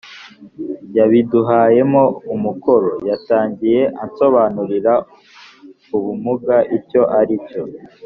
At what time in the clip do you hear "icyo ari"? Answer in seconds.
6.77-7.35